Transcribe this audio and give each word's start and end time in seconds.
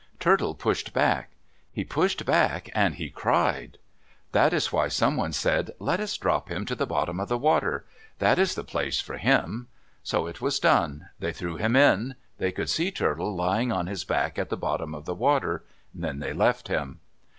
Turtle 0.19 0.55
pushed 0.55 0.93
back—he 0.93 1.83
pushed 1.83 2.25
back, 2.25 2.71
and 2.73 2.95
he 2.95 3.11
cried. 3.11 3.77
That 4.31 4.51
is 4.51 4.73
why 4.73 4.87
someone 4.87 5.31
said, 5.31 5.75
"Let 5.77 5.99
us 5.99 6.17
drop 6.17 6.49
him 6.49 6.65
to 6.65 6.73
the 6.73 6.87
bottom 6.87 7.19
of 7.19 7.29
the 7.29 7.37
water. 7.37 7.85
That 8.17 8.39
is 8.39 8.55
the 8.55 8.63
place 8.63 8.99
for 8.99 9.17
him." 9.19 9.67
So 10.01 10.25
it 10.25 10.41
was 10.41 10.57
done. 10.59 11.09
They 11.19 11.31
threw 11.31 11.57
him 11.57 11.75
in. 11.75 12.15
They 12.39 12.51
could 12.51 12.71
see 12.71 12.89
Turtle 12.89 13.35
lying 13.35 13.71
on 13.71 13.85
his 13.85 14.03
back 14.03 14.39
on 14.39 14.47
the 14.49 14.57
bottom 14.57 14.95
of 14.95 15.05
the 15.05 15.13
water. 15.13 15.63
Then 15.93 16.17
they 16.17 16.33
left 16.33 16.67
him. 16.67 16.99